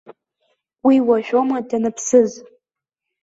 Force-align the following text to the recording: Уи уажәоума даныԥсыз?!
Уи 0.85 0.95
уажәоума 1.07 1.57
даныԥсыз?! 1.67 2.31